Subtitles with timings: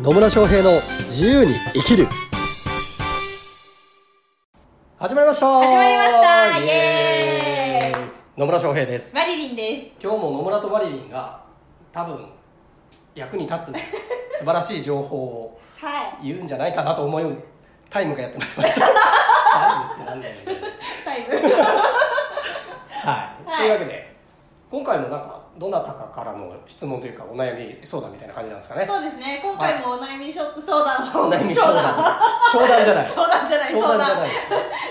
[0.00, 2.06] 野村翔平の自由に生きる。
[4.96, 5.58] 始まりました。
[5.58, 6.58] 始まりました。
[6.60, 6.68] イイ。
[6.68, 8.10] エーイ。
[8.36, 9.12] 野村翔平です。
[9.12, 9.96] マリリンです。
[10.00, 11.42] 今日も野村とマリリンが
[11.92, 12.26] 多分
[13.16, 13.74] 役に立つ
[14.38, 17.36] 素晴らしい情報をは言うんじゃないかなと思う
[17.90, 18.80] タイムがやってまいりました。
[18.80, 18.92] タイ
[19.84, 20.46] ムってなんだよねい
[21.04, 21.72] タイムは
[23.02, 24.14] い、はいというわけで
[24.70, 28.86] 今回もなんかどなたかからの質問というかお悩み相談みたいな感じなんですかね。
[28.86, 29.40] そうですね。
[29.42, 31.94] 今回もお悩み相談をお悩み相談。
[32.52, 33.04] 相談じゃない。
[33.04, 33.72] 相談じゃない。
[33.72, 34.26] 相談。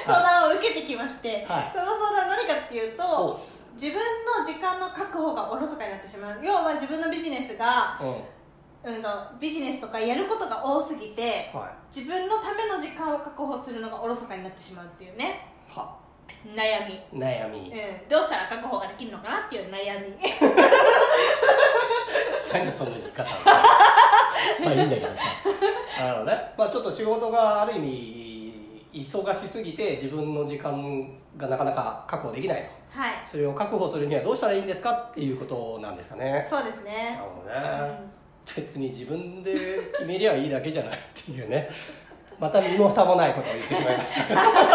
[0.05, 1.71] 相談を受けてきまして、はい。
[1.73, 3.39] その相談は何かっていうおと
[3.73, 6.39] 自分の時間の確保がおろそかになってしまう。
[6.43, 8.93] 要は自分のビジネスが、うん。
[8.95, 15.47] うん、とビジネスとかやることが多すぎては自分のための時間を確保するのがおろそかになってしまうっていうね。
[15.69, 15.97] いは
[16.55, 17.19] 悩み。
[17.19, 17.71] 悩み。
[17.71, 20.15] うん、どうしたら確保ができるのかなっていう悩み。
[22.53, 23.23] 何その言い方。
[24.63, 25.23] まあいいんだけどさ。
[25.99, 26.53] なるほどね。
[26.57, 28.53] まあちょっと仕事がある意味
[28.93, 32.99] 忙しすぎて自分の時間がなかなか確保できないと。
[32.99, 33.13] はい。
[33.25, 36.45] それを確保するにはどうしたらいいんですかっていうことなんですかね。
[36.47, 37.19] そうですなね。
[37.21, 37.99] るほどね、
[38.55, 39.53] 別に自分で
[39.91, 41.69] 決めりゃいいだけじゃないっていうね。
[42.39, 44.71] また身も蓋もないことを言ってしまいました それはもうちょっ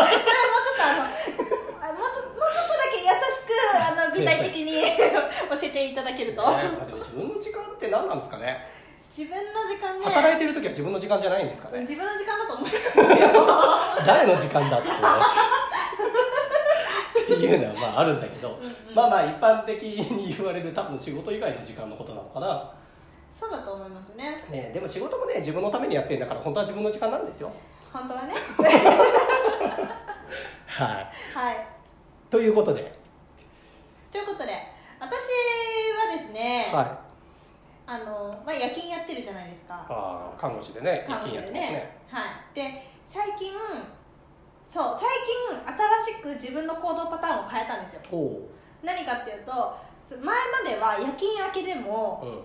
[0.77, 4.83] とあのあもうちょもうちょっとだけ優しくあの具体的に
[5.51, 8.67] 教えていただけると、ねまあでも自分の時間って何なんですかね。
[9.11, 10.07] 自分の時間ね。
[10.07, 11.81] 働いてる時は自分の時間じゃないんですかね。
[11.81, 12.93] 自分の時間だと思うんですよ。
[14.07, 14.99] 誰の時間だっていうね
[17.23, 18.59] っていうのはまああるんだけど。
[18.95, 22.71] まあまあ一般的に言われる多分仕事以外の時間のことなのかな、
[23.33, 24.45] そうだと思いますね。
[24.51, 27.51] ね、でも仕事もね自分のためにやってるんだから本当は自分の時間なんですよ。
[27.93, 28.35] 本当はね。
[30.67, 30.89] はい。
[31.35, 31.67] はい。
[32.31, 33.02] ということで、
[34.13, 34.53] ということで
[35.01, 36.87] 私はですね、はい、
[37.87, 39.87] あのまあ、夜勤やってるじゃないですか。
[39.89, 41.73] あー看護師でね看護師夜勤でね。
[41.73, 42.21] やっては
[42.53, 42.55] い。
[42.55, 43.53] で最近
[44.69, 45.57] そう最近
[46.05, 48.01] 新しく自分ますね行動パターンを変えたんですよ。
[48.13, 48.49] お
[48.85, 49.77] 何かっていうと
[50.11, 52.43] 前までは夜勤明けでもおうん。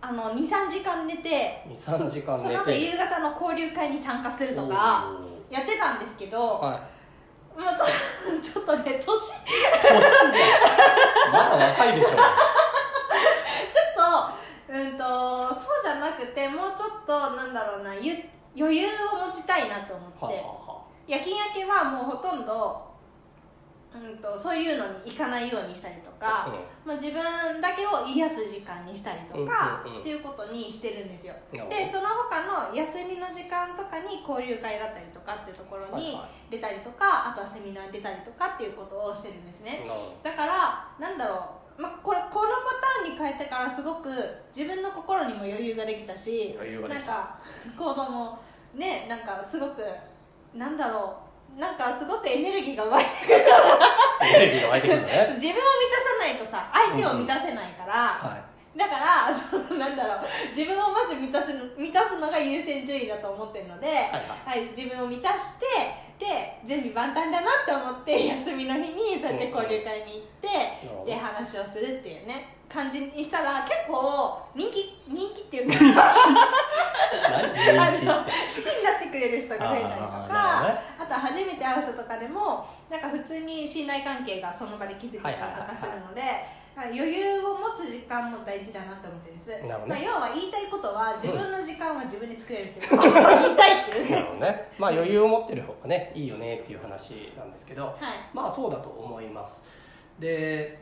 [0.00, 2.48] あの23時間寝て23時間寝て。
[2.48, 5.12] そその後夕方の交流会に参加するとか
[5.50, 6.88] やってたんですけど、は
[7.56, 12.16] いもうちょちょっとね年ちょっ年じゃんまだ若いでしょ
[13.94, 18.14] とうんとそうじゃなくてもうちょっとなんだろうなゆ
[18.56, 22.93] 余裕を持ちたいなと思って、はあは夜勤明けはもうほとんど、
[23.94, 26.52] うん、とそういうのに行かないようにしたりとか、
[26.84, 27.22] まあ、自分
[27.60, 30.00] だけを癒す時間にしたりとか、うんうんうん。
[30.00, 31.34] っていうことにしてるんですよ。
[31.52, 31.76] なるほど。
[31.76, 39.86] でその他の休みの時間とかに交流会だったりとかっていうところにはいは出たりとか、あとはセミナーに出たりとかっていうことをしてるんですね。
[40.22, 44.10] だからなんだろう、まあ、これこのパターンに変えてからすごく
[44.54, 47.38] 自分の心にも余裕ができたしなんか
[47.76, 48.38] 行動も
[48.74, 49.82] ねなんかすごく
[50.54, 51.23] なんだろう
[51.58, 53.44] なんかすごくエネルギーが湧いてくる。
[54.32, 55.06] テレビが湧いてくるね。
[55.34, 60.26] 自分を満たさないとさ相手を満たせないから、はいだからそのなんだろう。
[60.50, 65.66] 自分をまず満たすの満たすのが優先順位だと思ってるので、はいはい、自分を満たして
[66.18, 75.78] で準備万端だなって思って休みの日にそうやって交流会に行って、なるほどで話をするっていうね感じにしたら結構人気人気っていうか
[77.70, 80.78] あの好きになってくれる人が増えたりとかね。
[80.98, 86.22] あとは初めて会う人とかでもなんか普通に信頼関係がその場で築けたりとかするので。
[86.76, 89.62] 余裕を持つ時間も大事だなと思ってるんです、ね。
[89.86, 94.10] まあ、要は言いたいことは自分の時間は自分で作れるっていうことを言いたいっていう。
[94.10, 94.68] なるねほどね。
[94.76, 97.96] まあ余裕を持ってる方がねいいよねっていう話なんですけどはい。
[98.32, 99.62] まあそうだと思います。
[100.18, 100.80] で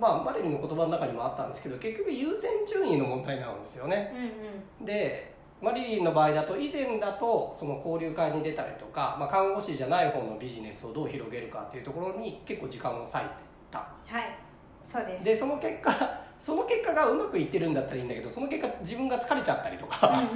[0.00, 4.12] まあマレリンの言葉の中にもあったんですけど結局優先順位の問題なんですよね。
[4.12, 4.84] うんうん。
[4.84, 13.34] でマリリンの場合だと以前だとその交流会に出たりとか、まあ、看護師じゃない方のビジネスをどう広げるかっていうところに結構時間を割いて
[13.70, 13.78] た。
[13.78, 14.38] はい。
[14.84, 15.24] そうです。
[15.24, 15.92] でその結果
[16.38, 20.22] その結果がうまくいってるんだったらいいんだけどその結果自分が疲れちゃったりとか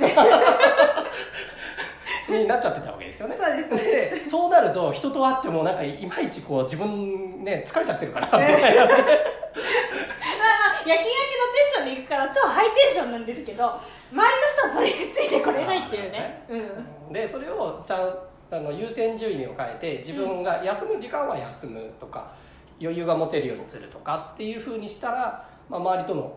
[2.29, 3.37] になっちゃってたわけですよね。
[3.37, 3.77] そうですね。
[3.79, 8.27] でそうなると人と会ってもなんかいまいちこう自分ね疲れちゃってるから。
[8.33, 8.49] まあまあ
[10.85, 11.15] 夜勤明けのテ
[11.69, 13.81] ンションで行くから超ハイテンションなんですけど
[14.13, 16.45] 周りの人はそれについてこれないっていうね。
[17.09, 17.13] うん。
[17.13, 18.15] でそれをちゃん
[18.51, 22.35] あの優先順位を変えて自分が休む時間は休むとか
[22.81, 26.37] 余裕が持てるようにするとかっていうふうにしたら、まあ、周りとのまあ、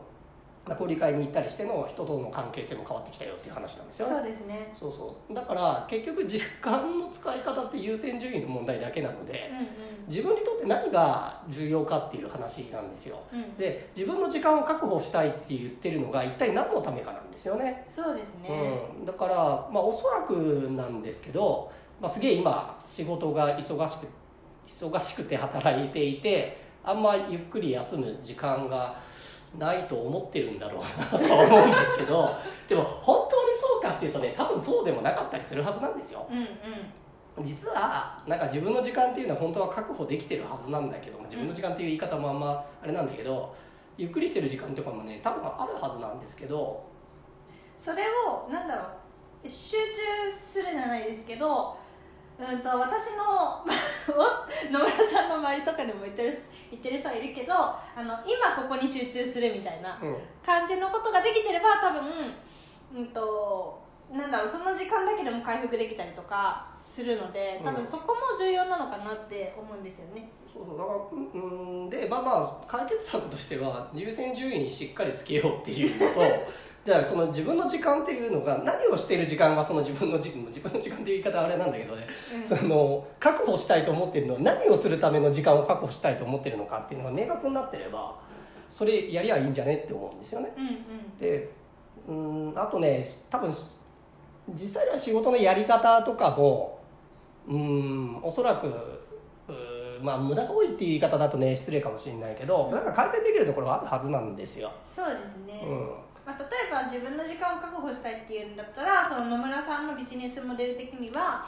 [0.74, 4.14] 交流会に行ったりしての人との関係性も変わってきたよっていう話なんですよね。
[4.16, 4.74] そうですね。
[4.74, 5.34] そうそう。
[5.34, 13.20] だから結局時間の使い方って優先順位の問題だけなのでうん自分にとって何が重要かっていう話なんですよ。
[13.32, 13.58] うんうん。
[13.58, 17.86] で自分の時間を確保したいって言ってるのが一体何のためかなんですよね。
[17.90, 18.50] そうですね、
[19.00, 19.36] うん、だから、
[19.72, 20.34] まあ、おそらく
[20.72, 21.72] なんですけど、
[22.02, 24.08] まあ、すげえ今仕事が忙しく
[24.68, 28.98] 忙しくて働いていてあんまゆっくり休む時間が
[29.58, 32.36] ないと思ってるんだろうなと思うんですけど
[32.68, 36.26] でも本当にそうかっていうとね多分そうでもなかったりするはずなんですよ。
[36.30, 36.46] うんうん。
[37.44, 43.54] 実はなんか自分の時間っていうのは本当は確保できてるはずなんだけど自分の時間っていう言い方もあんまあれなんだけど
[43.98, 46.84] ゆっくりしてる時間とかもね多分あるはずなんですけど
[47.78, 48.84] それをなんだろ
[49.44, 51.78] う集中するじゃないですけど
[52.38, 53.64] うんと私の
[54.72, 56.34] 野村さんの周りとかでも言ってる
[56.72, 60.16] 言ってる人はいるけどあの今ここに集中するみたいなうん
[60.46, 70.30] 感じのことができてれば多分うんとなんだろうその時間だけでも回復できたりとかするので多分そこも重要なのかなって思うんですよね。
[70.54, 72.32] そうそうだからうんうんでまあま
[72.64, 76.22] あ解決策としては優先順位にしっかりつけようっていうのと
[76.86, 82.06] じゃあその自分の時間っていうのが何をしている時間がその自分の時 自分の時間っていう言い方はあれなんだけどね、
[82.36, 82.58] うん。
[82.58, 88.14] その確保したいと思ってるのは何をするための時間を確保したいと思ってるのかっていうのが明確になってれば
[88.70, 90.54] それやりゃいいんじゃねって思うんですよね。
[90.56, 91.50] うんうんで
[92.08, 93.52] うんあとね多分
[94.50, 96.78] 実際は仕事のやり方とかも
[97.48, 98.72] うんおそらく
[100.04, 104.72] まあ無駄が多いっていう言い方だとね失礼かもしれないけどなんか改善できるところはあるはずなんですよ。
[104.88, 111.46] そうですね、うんまあ、例えば自分の時間を確保したいっていうんだったらその野村さんのビジネスモデル的には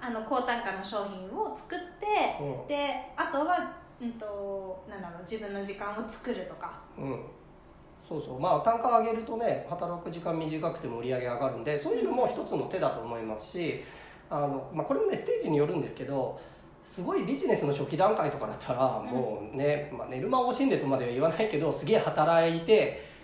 [0.00, 2.06] あの高単価の商品を作って、
[2.40, 2.66] うん。
[2.68, 6.80] であとは、うん、となんだろう自分の時間を作るとか。
[6.96, 7.20] うん。
[8.08, 8.40] そうそう。
[8.40, 13.82] まあ単価上げるとね働く時間短くても売り上げ上がるんでそういうのも一つの手だと思いますし
[14.30, 16.40] あの、まあ、これもねステージによるんですけど
[16.84, 23.15] すごいビジネスの初期段階とかだったらもうね、まあ、寝る間を惜しんでとまでは言わないけどすげえ働いて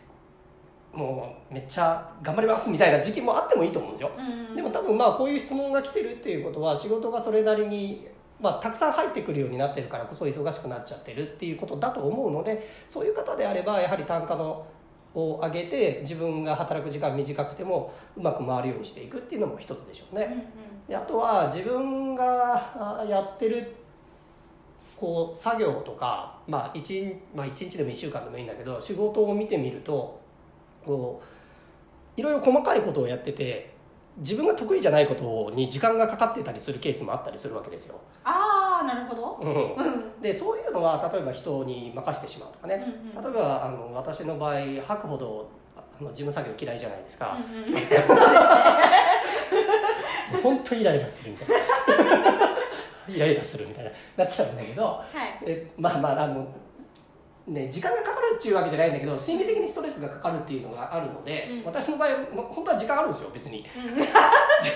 [0.92, 4.10] もうめっちゃ頑張りますみたいな時期もあってもいいと思うんですよ。
[4.18, 8.06] うんでも多分まあこういう質問が来てるっていうことは仕事がそれなりに、
[8.40, 14.66] まあ、たくさん入ってくるようになってるからこそ忙しくなっちゃってるっていうことだと思うのでそういう方であればやはり単価の
[15.14, 20.24] を上げて自分が働く時間短くてもうまく回るようにしていくっていうのも一つでしょうね。
[20.24, 20.42] うんうん
[20.88, 22.54] であとは自分が
[23.00, 23.74] あやってる
[24.96, 30.20] こう作業とか、まあ 1, まあ、1日でも1週間でもいいんだけど仕事を見てみると
[30.84, 31.22] こ
[32.16, 33.72] ういろいろ細かいことをやってて
[34.18, 37.98] 自分が得意じゃないことに時間がかかってたりするケースもあったりするわけですよ。
[38.24, 39.38] ああなるほど。
[39.40, 39.84] うん。
[39.84, 42.82] うんでそういうのは例えば人に任せてしまうとかね、うん
[43.18, 47.74] うん例えばあの私の場合吐くほどあの事務作業嫌いじゃないですか、うんうん。
[50.42, 51.54] 本当イライラするみたいな。
[53.08, 54.84] イライラするみたいななっちゃうんだけど。
[54.84, 55.06] はい。
[55.46, 56.46] えまあまああの
[57.46, 61.64] ね時間がかかるっていうわけじゃないんだけど心理的にストレスがかかるっていうのがあるので、うん。
[61.64, 63.66] 私の場合本当は時間あるんですよ別に。
[63.76, 63.96] うん。
[64.02, 64.04] じ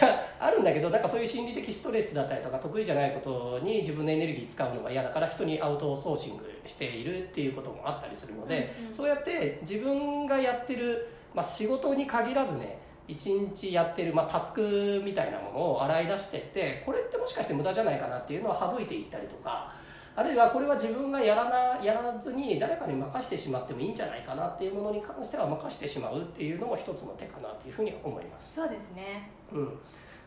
[0.05, 8.97] ゃああるんだけどなんかそういう心理的ストレスだったりとか得意じゃないことに自分のエネルギー使うのが嫌だから人にアウトソーシングしているっていうこともあったりするので、うんうん。
[8.97, 12.79] そうやって自分がやってる、まあ、仕事に限らずね
[13.09, 19.73] 一日やってる、まあ、タスクみたいなものを洗い出してってこれってもしかして無駄じゃないかなっていうのは省いていったりとか
[20.17, 28.55] あるいはこれは自分がやらなやらずに誰かに任してしまってもいいんじゃないかなっていうものに関しては任してしまうっていうのも一つの手かなというふうに思います。
[28.55, 29.31] そうですね。
[29.53, 29.79] うん、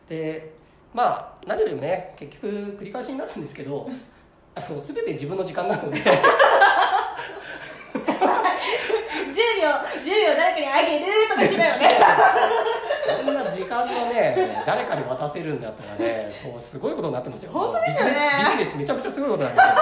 [0.08, 0.54] で
[0.94, 2.48] まあ何よりもね結局
[2.80, 3.90] 繰り返しになるんですけど
[4.54, 6.00] あの全て自分の時間なので。
[9.30, 12.00] 10秒10秒誰かにあげるとかしないよね
[13.84, 17.52] こんな時間のね誰かに渡せるんだったらねもうすごいことになってますよ。
[17.54, 18.16] 本当ですよね。
[18.40, 19.74] ビジネスビジネスめちゃめちゃすごいことになってますよ。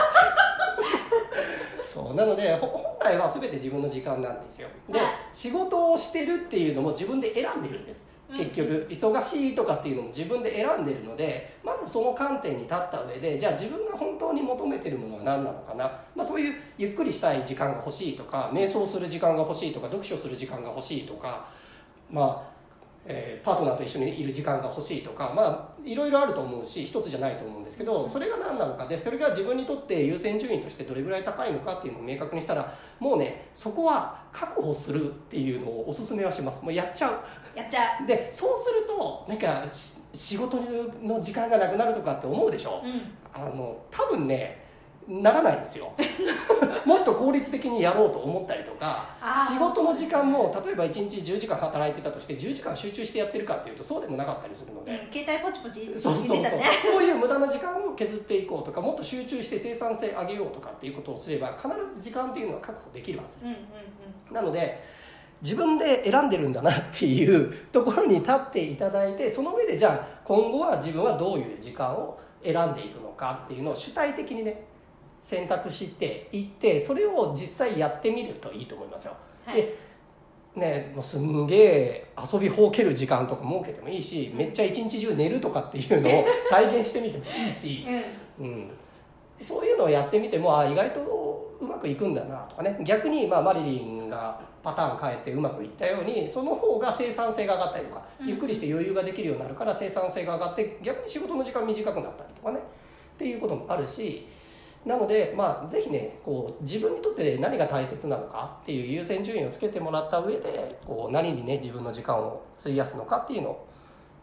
[2.04, 4.68] そうなのでほ本来は全て自分の時間なんですよ。
[4.90, 5.10] ではい。
[5.34, 8.06] 仕事をしてるっていうのも自分で選んでるんです。
[8.36, 21.48] 結局忙しいとかっていうのも自分で選んでるのでまずその観点に立った上でじゃあ自分が本当に求めてるものは何なのかな、まあ、そういうゆっくりしたい時間が欲しいとか瞑想する時間が欲しいとか読書する時間が欲しいとか
[22.12, 22.57] まあ
[23.10, 25.44] えーパートナーと一緒にいる時間が欲しいとかま
[25.78, 36.62] あいろいろあると思うし一つじゃないと思うんですけどそれが何なのかでそれが自分にとって優先順位としてどれぐらい高いのかっていうのを明確にしたらもうねそこは確保するっていうのをおすすめはします。
[36.62, 37.14] もうやっちゃう。
[37.58, 40.58] やっちゃでそうするとなんかし仕事
[41.02, 42.82] の時間がなくなるとかって思うでしょ？
[42.84, 43.02] ううん。
[43.34, 44.67] あの多分ね
[45.08, 45.94] ならないんですよ。
[46.86, 49.10] もっと効率的にやろうと思ったりとか
[49.50, 56.44] 仕事の時間も例えば1日10時間働いてたとして10時間集中してやってるかっていうとそうでもなかったりするので、うん携帯ポチポチそうそうそう。
[56.94, 63.54] そういう無駄な時間を削っていこうとかもっと集中して生産性上げようとかっていうことをすれば必ず時間っていうのは確保できるはずうんう
[64.32, 64.34] ん。
[64.34, 64.82] なので
[65.42, 74.66] 自分で選んでるんだなっていうところに立っていただいてその上でじゃあ今後は自分はどういう時間を選んでいくのかっていうのを主体的にね
[75.28, 79.14] 選択していってそれを実際やってみるといいと思いますよ。
[79.46, 79.58] はい。
[79.58, 79.78] で
[80.56, 87.86] ね、もうすんげえ遊びほうける時間とか設けてもいいしめっちゃ一日中寝るとかっていうのを 体現してみてもいいし、
[88.40, 88.46] うん。
[88.46, 88.72] うん、
[89.42, 92.80] そういうのをやってみてもあ意外とうまくいくんだなとかね。
[92.84, 98.28] 逆に、まあ、マリリンがパターン変えてうまくいったようにその方が生産性が上がったりとか、うん。
[98.30, 102.60] ゆっくりして余裕ができるようになるから生産性が上がって逆に仕事の時間短くなったりとかね。
[103.16, 104.28] っていうこともあるし
[104.88, 113.68] なので、まあ、ぜひねこう自分にとって何が大切なのかっていう優先順位をつけてもらった上でこう何にね自分の時間を費やすのかっていうのを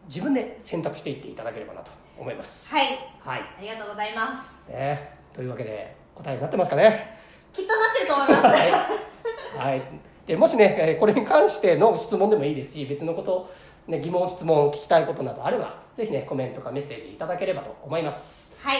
[0.08, 2.68] 自分で選択していっていただければなと思います。
[2.72, 2.86] はい。
[3.20, 3.40] はい。
[3.40, 4.70] ありがとうございます。
[4.70, 7.18] ね、というわけで答えになってますかね？
[7.52, 9.58] きっとなってると思います。
[9.58, 9.82] はい、はい、
[10.24, 13.52] でもしねえーこれに関しての質問でもいいですし別のこと、
[13.86, 18.54] ね、疑問質問聞きたいことなどあればぜひねコメントかメッセージいただければと思います。
[18.60, 18.78] はい。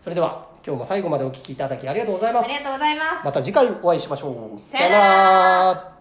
[0.00, 2.44] それでは今日も最後までお聞きいただきありがとうございます。
[2.44, 3.24] ありがとうございます。
[3.24, 4.58] また次回お会いしましょう。
[4.58, 5.99] さよなら